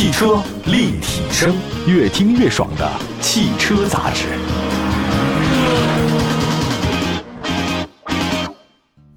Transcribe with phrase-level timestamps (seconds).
[0.00, 1.54] 汽车立体声，
[1.86, 4.28] 越听越爽的汽车杂志。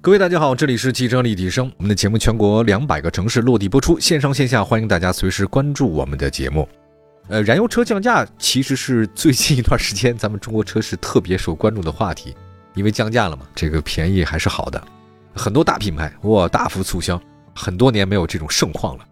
[0.02, 6.68] 各位大家好，这里是汽车立体声，我们的节目全国两百个城市落地播出，线上线下欢迎大家随时关注我们的节目。
[7.28, 12.36] 呃，燃油车降价其实是最近一段时间咱们中国车市特别受关注的话题，
[12.74, 14.86] 因为降价了嘛，这个便宜还是好的，
[15.34, 17.18] 很多大品牌哇大幅促销，
[17.54, 19.04] 很多年没有这种盛况了。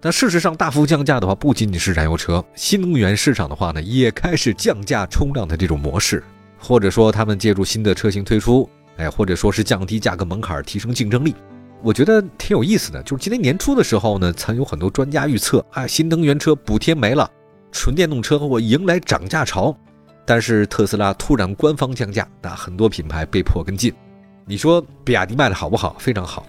[0.00, 6.22] 但事实上，大幅降价的话，不仅仅是燃油车，新能源市场的话呢，也开始降价冲量的这种模式，
[6.58, 11.34] 或者说他们借助新的车型推出，哎，或者说是降低价格门槛，提升竞争力。
[11.82, 13.02] 我觉得挺有意思的。
[13.02, 17.28] 就是今年年初的时候呢，曾有很多专家预测，哎，新能源车补贴没了，
[17.72, 19.76] 纯电动车会迎来涨价潮。
[20.24, 23.92] 但是特斯拉突然官方降价，那很多品牌被迫跟进。
[24.44, 25.96] 你说比亚迪卖的好不好？
[25.98, 26.46] 非常好。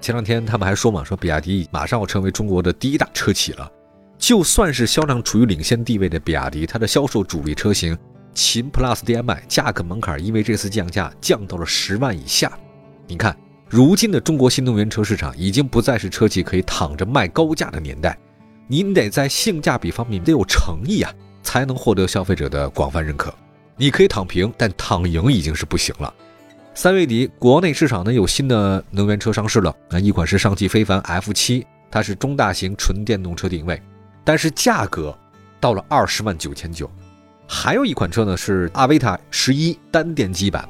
[0.00, 3.70] 前两天他们还说嘛，说比亚迪马上要成为中国的第一大车企了。
[4.16, 7.96] 就算是销量处于领先地位的比亚迪，它的销售主力车型
[8.34, 12.50] 秦 PLUS DM-i 价格门槛因为这次降价降到了十万以下。
[13.06, 13.36] 你看，
[13.68, 18.18] 如今的中国新能源车市场已经不再是车企可以躺着卖高价的年代，
[18.66, 23.32] 您得在性价比方面得有诚意啊，才能获得消费者的广泛认可。
[23.76, 26.12] 你可以躺平，但躺赢已经是不行了。
[26.78, 29.74] 三月底，国内市场呢有新的能源车上市了。
[29.90, 33.82] 那一款是上汽非凡 F7，它是中大型纯电动车定位，
[34.22, 35.12] 但是价格
[35.58, 36.88] 到了二十万九千九。
[37.48, 40.68] 还有一款车呢是阿维塔十一单电机版，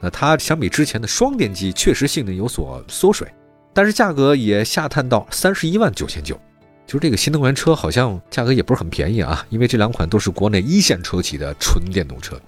[0.00, 3.26] 那它相比之前的双电机确实性能有所缩水，
[3.74, 6.40] 但是价格也下探到三十一万九千九。
[6.86, 12.40] 就是这个新能源车好像价格也不是很便宜啊，因为这两款都是国内一线车企的纯电动车。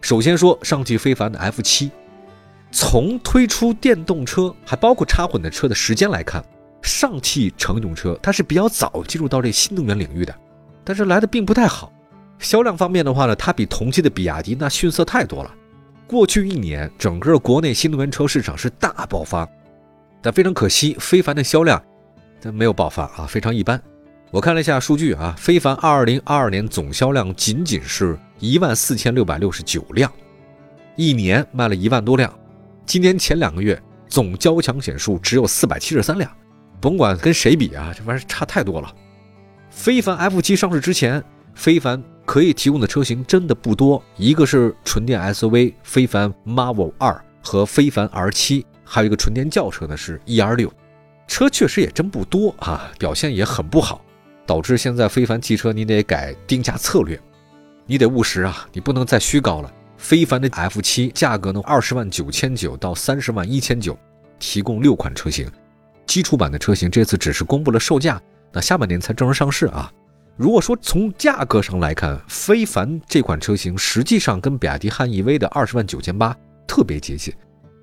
[0.00, 1.90] 首先说上汽非凡的 F7。
[2.74, 6.44] 从推出电动车，还包括插混的车的时间来看，
[6.82, 10.34] 上汽乘用车它是比较早进入到这新能源领域的，
[10.82, 11.92] 但是来的并不太好。
[12.40, 15.54] 销量方面的话呢，它比同期的比亚迪那逊色太多了。
[16.08, 19.48] 过去一年，整个国内新能源车市场是大爆发，
[20.20, 21.80] 但非常可惜，非凡的销量
[22.40, 23.80] 它没有爆发啊，非常一般。
[24.32, 30.10] 我看了一下数据啊，非凡二零二二年总销量仅仅是一万四千六百六十九辆，
[30.96, 32.36] 一年卖了一万多辆。
[32.86, 36.30] 今年前两个月总交强险数只有四百七十三辆，
[36.80, 38.94] 甭管跟谁比啊，这玩意儿差太多了。
[39.70, 41.22] 非凡 F7 上市之前，
[41.54, 50.72] 非凡可以提供的车型真的不多，一个是纯电 SUV 非凡 Marvel 二和非凡 R7，还有一个纯电轿车呢是 ER 六，
[51.26, 54.00] 车确实也真不多啊，表现也很不好，
[54.46, 57.18] 导致现在非凡汽车你得改定价策略，
[57.86, 59.72] 你得务实啊，你不能再虚高了。
[59.96, 63.96] 非凡的 F7 价格呢，二十万九千九到三十万一千九，
[64.38, 65.50] 提供六款车型。
[66.06, 68.20] 基础版的车型这次只是公布了售价，
[68.52, 69.90] 那下半年才正式上市啊。
[70.36, 77.32] 如果说从价格上来看，非凡这款车型实际上跟比亚迪汉 EV 的二十万九千八特别接近，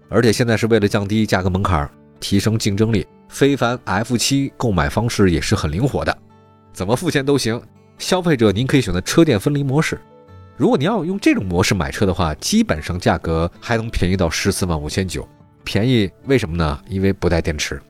[0.10, 1.90] 而且现在是为了降低价格门槛，
[2.20, 6.16] 提升竞争力，非凡 F7 购买方式也是很灵活的，
[6.74, 7.60] 怎么付钱都行。
[7.98, 10.00] 消费者您可以选择车电分离模式。
[10.62, 15.28] 如果你要用这种模式买车的话，基本上价格还能便宜到十四万五千九，
[15.64, 16.80] 便宜为什么呢？
[16.88, 17.82] 因为不带电池。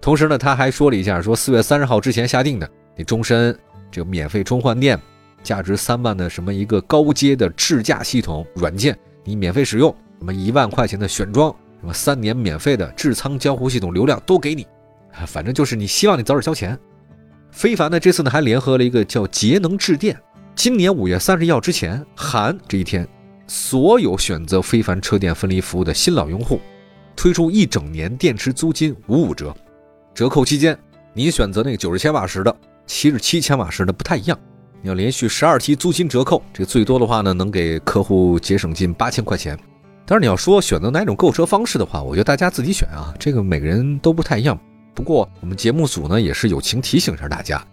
[0.00, 3.58] 同时呢，他还说了一下，说四月三十号之前下定的，你终身
[3.90, 4.96] 这个免费充换电，
[5.42, 14.64] 价值三万的什么一个高阶的智驾系统软件，你免费使用，什么一万块钱的选装，什么三年免费的智仓交互系统流量都给你，
[15.26, 16.78] 反正就是你希望你早点交钱。
[17.50, 20.16] 非凡呢这次呢还联合了一个叫节能智电。
[20.54, 23.06] 今年五月三十一号之前，含这一天，
[23.46, 26.60] 所有选择非凡车电分离服务的新老用户，
[27.16, 29.54] 推出一整年电池租金五五折。
[30.14, 30.78] 折扣期间，
[31.14, 32.54] 你选择那个九十千瓦时的、
[32.86, 34.38] 七十七千瓦时的不太一样。
[34.82, 39.58] 你要连续十二期租金折扣，这最多的话呢，能给客户节省近八千块钱。
[40.04, 44.58] 但是你要说选择哪种购车方式的话，我觉得大家自己选啊，这个每个人都不太一样。
[44.94, 47.64] 不过我们节目组呢，也是友情提醒一下大家，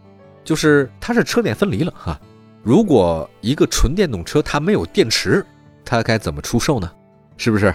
[0.44, 2.20] 就是它是车电分离了哈。
[2.68, 5.46] 如果一个纯电动车它没有电池，
[5.86, 6.92] 它该怎么出售呢？
[7.38, 7.74] 是不是？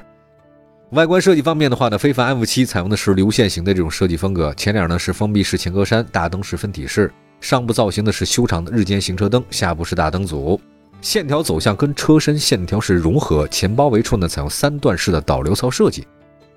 [0.90, 7.10] 外观设计方面的话呢，非凡 F7 采用的是流线型的这种设计风格，前脸呢是封闭式前格栅，大灯是分体式，
[7.40, 10.60] 上部造型的是修长的日间行车灯，下部是大灯组，
[11.00, 16.06] 线条走向跟车身线条是融合，前包围处呢采用三段式的导流槽设计，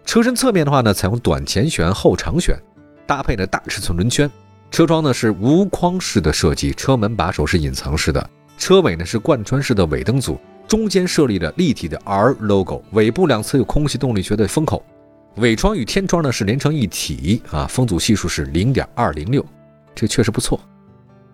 [0.04, 2.54] 车身侧面的话呢采用短前悬后长悬，
[3.08, 4.30] 搭配的大尺寸轮圈。
[4.72, 14.84] 车窗呢是无框式的设计，车门把手是隐藏式的，车尾呢是贯穿式的尾灯组，中间设立了立体的 R logo，尾部两侧有空气动力学的风口，
[15.38, 19.46] 尾窗与天窗呢是连成一体啊，风阻系数是零点二零六，
[19.94, 20.60] 这确实不错。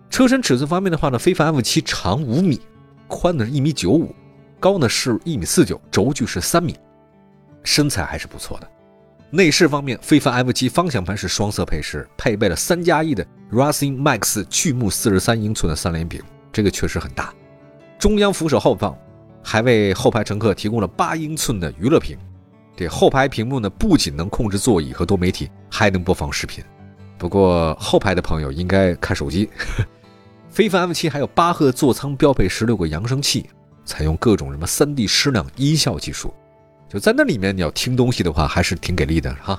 [0.10, 2.62] 车身尺寸方面的话呢，非凡 F7 长五米，
[3.08, 4.14] 宽呢是一米九五，
[4.60, 6.76] 高呢是一米四九，轴距是三米，
[7.64, 8.68] 身材还是不错的。
[9.34, 17.34] 内饰方面，非凡 F7 方向盘是双色配饰，配备了三加一的 Racing Max 巨幕四十三英寸的三连屏，这个确实很大。
[17.98, 18.94] 中央扶手后方
[19.42, 22.18] 还为后排乘客提供了八英寸的娱乐屏，
[22.76, 26.62] 这后排屏幕呢不仅能控制座椅和多媒体，还能播放视频。
[27.18, 29.50] 不过后排的朋友应该看手机。
[30.50, 33.46] 非凡 F7 还有八赫座舱标配十六个扬声器，
[33.86, 36.34] 采用各种什么三 D 矢量音效技术，
[36.92, 39.58] 就在那里面你要听东西的话，还是挺给力的哈。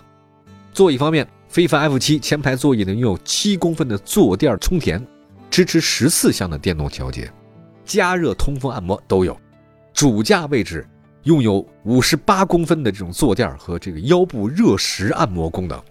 [0.70, 5.02] 座椅方面，非凡 F7 前排座椅呢拥有七公分的坐垫充填，
[5.50, 7.32] 支持十四项的电动调节，
[7.86, 9.34] 加热、通风、按摩都有。
[9.94, 10.86] 主驾位置
[11.22, 15.82] 拥有五十八公分的这种坐垫和这个腰部热石按摩功能。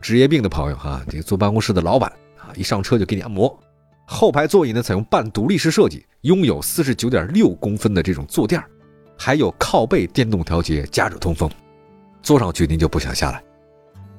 [0.00, 3.54] 职业病的朋友哈，这个坐办公室的老板啊，一上车就给你按摩。
[4.06, 8.62] 后排座椅呢，采用半独立式设计，拥有四十九点六公分的这种坐垫，
[9.18, 11.50] 还有靠背电动调节、加热通风，
[12.22, 13.42] 坐上去您就不想下来。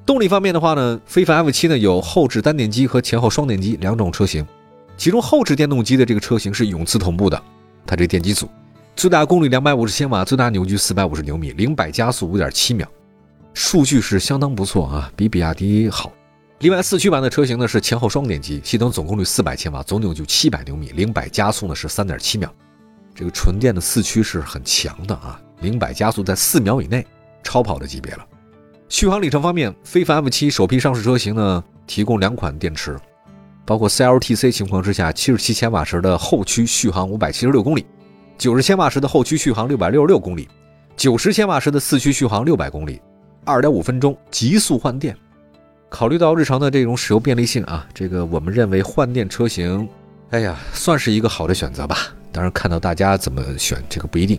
[0.04, 4.46] 动力方面的话呢，非凡 F7 呢有后置单电机和前后双电机两种车型，
[4.96, 7.42] 其中后置电动机的这个车型是永磁同步的，
[7.86, 8.48] 它这电机组
[8.94, 12.86] 最大功率两百五十千瓦，最大扭矩四百五十牛米，零百加速五点七秒，
[13.54, 16.12] 数据是相当不错啊，比比亚迪好。
[16.58, 22.52] 另外，四驱版的车型呢是前后双电机，系统总功率四百千瓦，总扭矩七百牛米，零百加速呢是三点七秒。
[23.20, 27.06] 这个纯电的四驱是很强的啊，零百加速在四秒以内，
[27.42, 28.26] 超跑的级别了。
[28.88, 32.98] 续航里程方面，非凡 F7 首批上市车型呢提供两款电池，
[33.66, 37.84] 包括 CLTC 情况之下，七十七千瓦时的后驱续航五百七十六公里，
[38.38, 40.48] 九十千瓦时的后驱续航六百六十六公里，
[40.96, 43.02] 九十千瓦时的四驱续航六百公里，
[43.44, 45.14] 二点五分钟极速换电。
[45.90, 49.86] 考虑到日常的这种使用便利性啊，这个我们认为换电车型，
[50.30, 51.98] 哎呀，算是一个好的选择吧。
[52.32, 54.38] 当然，看到大家怎么选，这个不一定。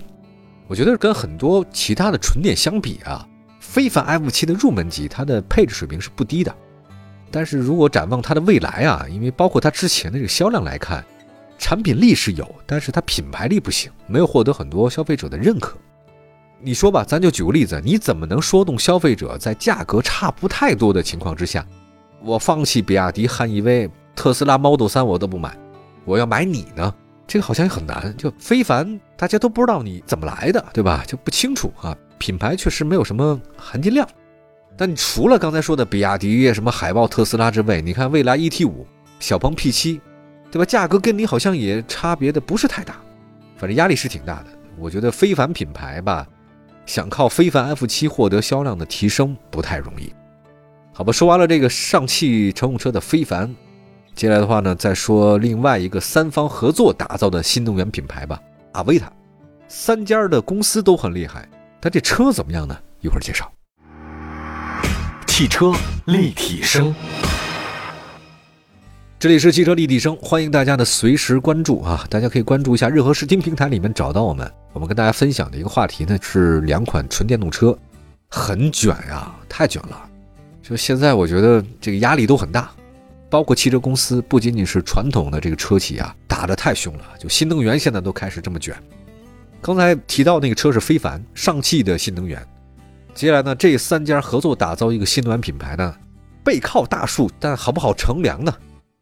[0.68, 3.28] 我觉得跟很多其他的纯电相比啊，
[3.60, 6.56] 非凡 F7 的入门级，它的配置水平是不低的。
[7.30, 11.04] 但是如果展望它的未来啊，因为包括它之前的这个销量来看，
[11.58, 15.78] 产品力是有，但是它品牌力不行，没有获得很多消费者的认可。
[16.62, 21.66] 你说吧，咱就举个例子，你怎么能说动消费者在价格差不太多的情况之下，
[22.24, 25.58] 我放弃比亚迪汉 EV、特斯拉 Model 3我都不买，
[26.06, 26.94] 我要买你呢？
[27.32, 28.14] 这个好像也很难。
[28.18, 31.02] 就非凡，大家都不知道你怎么来的，对吧？
[31.08, 31.96] 就不清楚啊。
[32.18, 34.06] 品牌确实没有什么含金量。
[34.76, 38.86] 但你除了刚才说的比亚迪、什么海豹、特斯拉之外，你看蔚来 ET 五、
[39.22, 40.02] 小鹏 P7，
[40.52, 40.66] 对吧？
[40.66, 42.98] 价格跟你好像也差别的不是太大，
[43.56, 44.48] 反正压力是挺大的。
[44.78, 46.28] 我觉得非凡品牌吧。
[46.86, 50.12] 想靠非凡 F7 获得销量的提升不太容易，
[50.92, 51.14] 好吧。
[51.14, 53.56] 说完了这个上汽乘用车的非凡，
[54.14, 58.40] 接下来的话呢，再说另外一个三方合作打造的新能源品牌吧，
[58.74, 59.12] 阿维塔。
[59.68, 61.48] 三家的公司都很厉害，
[61.80, 62.78] 但这车怎么样呢？
[63.00, 63.52] 一会儿介绍。
[65.26, 65.74] 汽车
[66.06, 66.94] 立体声。
[69.18, 72.06] 这里是汽车立体声，欢迎大家的随时关注啊！
[72.10, 74.52] 大家可以关注一下任何视听平台里面找到我们。
[74.74, 77.78] 我们跟大家分享的一个话题呢是两款纯电动车，
[78.30, 80.10] 很卷呀，太卷了。
[80.62, 82.72] 就现在我觉得这个压力都很大，
[83.32, 87.06] 包括汽车公司，不仅仅是传统的这个车企啊，打得太凶了。
[87.18, 88.76] 就新能源现在都开始这么卷。
[89.62, 92.46] 刚才提到那个车是非凡，上汽的新能源。
[93.14, 95.96] 接下来呢，这三家合作打造一个新能源品牌呢，
[96.44, 98.54] 背靠大树，但好不好乘凉呢？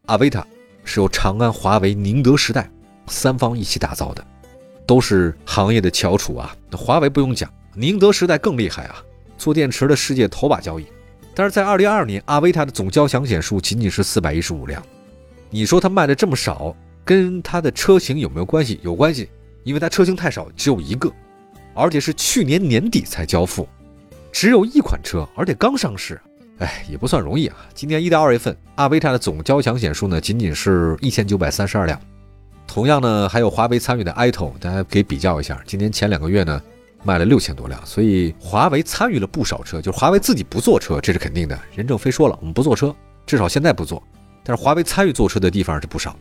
[0.06, 0.46] 阿维塔
[0.84, 2.70] 是由长安、华为、宁德时代
[3.08, 4.24] 三方一起打造的，
[4.86, 6.54] 都是行业的翘楚啊。
[6.70, 9.02] 那华为不用讲，宁德时代更厉害啊，
[9.36, 10.86] 做电池的世界头把交椅。
[11.40, 14.82] 但是在二零二二年，阿维塔的总交强险数仅仅是四百一十五辆。
[15.48, 18.78] 你说它卖的这么少，跟它的车型有没有关系？
[18.82, 19.30] 有关系，
[19.64, 21.10] 因为它车型太少，只有一个，
[21.72, 23.66] 而且是去年年底才交付，
[24.30, 26.20] 只有一款车，而且刚上市。
[26.58, 27.56] 哎，也不算容易啊！
[27.72, 31.98] 今年一到二月份，阿维塔的总交强险数呢，仅仅是一千九百三十二辆。
[32.66, 36.60] 同样呢，还有华为参与的 i t o 大家可以比较一下，今年前两个月呢，
[37.02, 37.80] 卖了六千多辆。
[37.84, 41.58] 所以华为参与了不少车，就是华为自己不做车，这是肯定的。
[41.74, 42.94] 任正非说了，我们不做车，
[43.26, 44.02] 至少现在不做。
[44.42, 46.16] 但是华为参与做车的地方是不少。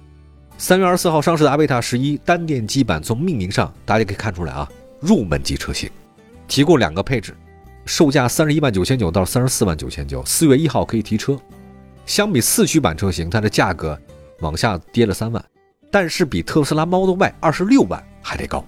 [0.58, 4.70] 三月二十四号上市的阿维塔十一单电机版，从命名上大家可以看出来啊，
[5.00, 5.90] 入门级车型，
[6.48, 7.34] 提供两个配置。
[7.86, 11.40] 售价三十一万九千九到三十四万九千九，四月一号可以提车。
[12.06, 14.00] 相比四驱版车型，它的价格
[14.42, 15.44] 往下跌了三万，
[15.90, 18.64] 但是比特斯拉 Model Y 二十六万还得高。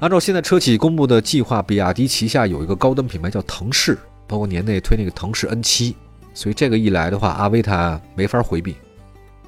[0.00, 5.92] 按照现在车企公布的计划，比亚迪旗下有一个高端品牌叫腾势，包括年内推那个腾势 N7，
[6.32, 8.76] 所以这个一来的话，阿维塔没法回避。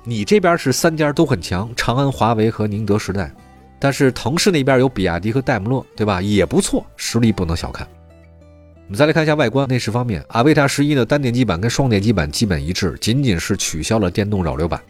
[0.02, 3.32] 你这边是三家都很强，长安、华为和宁德时代，
[3.78, 6.20] 但是腾势那边有比亚迪和戴姆勒，对吧？
[6.20, 7.86] 也不错，实力不能小看。
[8.86, 14.82] 我们再来看一下外观内饰方面，阿维塔十一的单电机版跟双电机版基本一致，仅仅是取消了电动扰流板。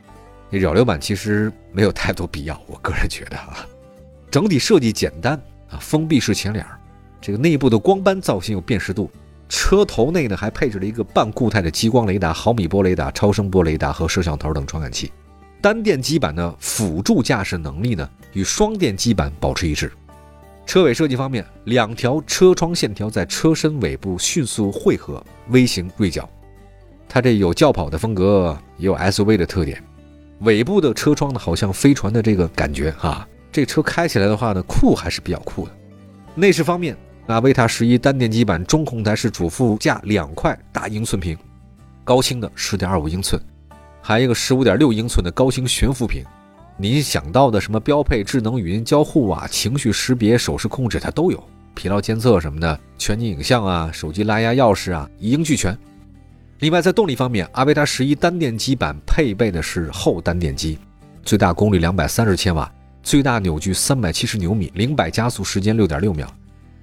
[0.51, 3.67] 这扰流板其实没有太多必要，我个人觉得啊，
[4.31, 5.35] 整体设计简单
[5.71, 6.65] 啊，封闭式前脸，
[7.21, 9.11] 这个内部的光斑造型有辨识度，
[9.49, 15.11] 车头内呢还配置了一个半固态的激光雷达、毫米波雷达、超声波雷达和摄像头等传感器。
[15.61, 19.93] 单电机版的辅助驾驶能力呢与双电机版保持一致。
[20.65, 26.29] 车尾设计方面，两条车窗线条在车身尾部迅速汇合，V 型锐角。
[27.09, 29.83] 它这有轿跑的风格，也有 SUV 的特点。
[30.43, 33.27] 尾部的车窗呢，好像飞船的这个感觉啊。
[33.53, 35.73] 这车开起来的话呢，酷还是比较酷的。
[36.35, 41.37] 内饰方面，阿维塔十一单电机版中控台是主副驾两块大英寸屏，
[42.05, 43.41] 高清的十点二五英寸，
[44.01, 46.25] 还有一个十五点六英寸的高清悬浮屏。
[46.77, 51.43] 您想到的什么标配智能语音交互啊、情绪识别、手势控制，它都有。
[51.75, 55.77] 疲劳监测什么的、全景影像啊、手机蓝牙钥匙啊，一应俱全。
[56.61, 60.79] 另外，在动力方面，阿维塔十一单电机版配备的是后单电机，
[61.23, 62.71] 最大功率两百三十千瓦，
[63.03, 66.33] 最大扭矩三百七十牛米，零百加速时间六点六秒。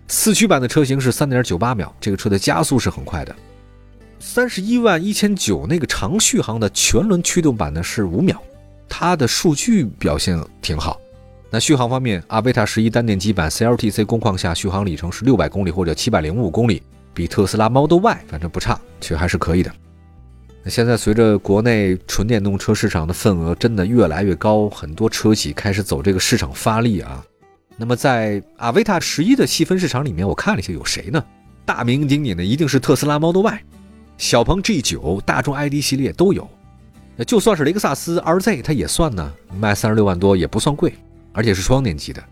[0.07, 3.36] 四驱版的车型是三点九八秒，这个车的加速是很快的。
[4.19, 8.41] 三十一万一千九那个长续航的全轮驱动版呢是五秒。
[8.89, 11.00] 它的数据表现挺好。
[11.50, 16.81] 那续航方面，阿维塔十一单电机版 CLTC 工况下续航里程是六百公里或者七百零五公里，
[17.13, 19.71] 比特斯拉 Model Y 反正不差，其实还是可以的。
[20.69, 27.24] 现在随着国内纯电动车市场的份额真的越来越高，很多车企开始走这个市场发力啊。
[27.77, 31.24] 那么在阿维塔十一的细分市场里面，我看了一下有谁呢？
[31.63, 33.59] 大名鼎鼎的一定是特斯拉 Model Y，
[34.17, 36.47] 小鹏 G9、大众 ID 系列都有。
[37.25, 40.93] 就算是雷克萨斯 RZ，它也算呢，卖三十六万多也不算贵，
[41.33, 42.24] 而且是双电机的。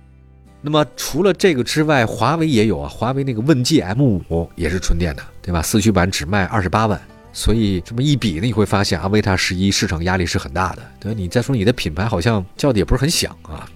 [0.62, 5.62] 那么除了这个之外，华为也有啊，华为那个问界 M5 也是纯电的，对吧？
[5.62, 7.00] 四驱版只卖二十八万，
[7.38, 10.82] 所以这么一比呢，你会发现阿维塔十一市场压力是很大的。
[11.02, 13.70] 对你再说你的品牌好像叫的也不是很响啊。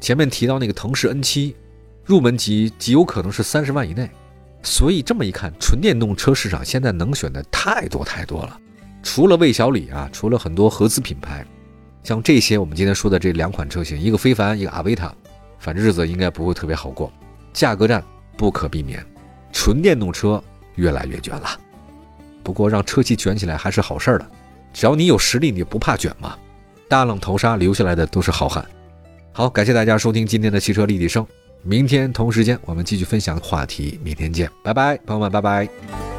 [0.00, 1.54] 前面提到那个腾势 N7，
[2.06, 4.08] 入门级极有可能是三十万以内，
[4.62, 8.58] 所以这么一看，纯电动车市场现在能选的太多太多了。
[9.02, 11.44] 除了魏小李啊，除了很多合资品牌，
[12.02, 15.14] 像这些我们今天说的这两款车型，一个非凡，一个阿维塔，
[15.58, 17.12] 反正日子应该不会特别好过，
[17.52, 18.02] 价格战
[18.38, 19.04] 不可避免，
[19.52, 20.42] 纯电动车
[20.76, 21.60] 越来越卷了。
[22.42, 24.26] 不过让车企卷起来还是好事儿的，
[24.72, 26.36] 只要你有实力，你不怕卷嘛。
[26.88, 28.64] 大浪淘沙，留下来的都是好汉。
[29.32, 31.26] 好，感谢大家收听今天的汽车立体声，
[31.62, 36.11] 明天同时间我们继续分享话题，明天见，拜拜，朋友们，拜拜。